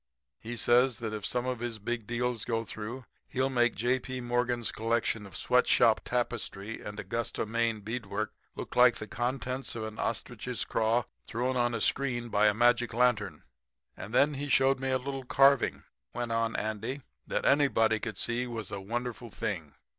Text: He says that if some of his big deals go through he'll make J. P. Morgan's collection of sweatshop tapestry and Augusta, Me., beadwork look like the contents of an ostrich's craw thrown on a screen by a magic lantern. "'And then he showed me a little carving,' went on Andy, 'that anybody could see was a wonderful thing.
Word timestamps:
He 0.39 0.57
says 0.57 0.97
that 0.97 1.13
if 1.13 1.27
some 1.27 1.45
of 1.45 1.59
his 1.59 1.77
big 1.77 2.07
deals 2.07 2.43
go 2.43 2.65
through 2.65 3.05
he'll 3.27 3.51
make 3.51 3.75
J. 3.75 3.99
P. 3.99 4.19
Morgan's 4.19 4.71
collection 4.71 5.27
of 5.27 5.37
sweatshop 5.37 6.01
tapestry 6.03 6.81
and 6.81 6.99
Augusta, 6.99 7.45
Me., 7.45 7.71
beadwork 7.73 8.33
look 8.55 8.75
like 8.75 8.95
the 8.95 9.05
contents 9.05 9.75
of 9.75 9.83
an 9.83 9.99
ostrich's 9.99 10.65
craw 10.65 11.03
thrown 11.27 11.55
on 11.55 11.75
a 11.75 11.79
screen 11.81 12.29
by 12.29 12.47
a 12.47 12.53
magic 12.55 12.95
lantern. 12.95 13.43
"'And 13.95 14.11
then 14.11 14.33
he 14.33 14.49
showed 14.49 14.79
me 14.79 14.89
a 14.89 14.97
little 14.97 15.23
carving,' 15.23 15.83
went 16.15 16.31
on 16.31 16.55
Andy, 16.55 17.03
'that 17.27 17.45
anybody 17.45 17.99
could 17.99 18.17
see 18.17 18.47
was 18.47 18.71
a 18.71 18.81
wonderful 18.81 19.29
thing. 19.29 19.75